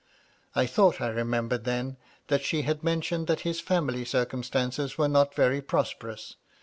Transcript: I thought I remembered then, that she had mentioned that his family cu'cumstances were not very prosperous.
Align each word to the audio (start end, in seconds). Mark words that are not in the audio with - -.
I 0.55 0.65
thought 0.65 0.99
I 0.99 1.09
remembered 1.09 1.63
then, 1.63 1.97
that 2.27 2.41
she 2.43 2.63
had 2.63 2.81
mentioned 2.83 3.27
that 3.27 3.41
his 3.41 3.59
family 3.59 4.03
cu'cumstances 4.03 4.97
were 4.97 5.07
not 5.07 5.35
very 5.35 5.61
prosperous. 5.61 6.37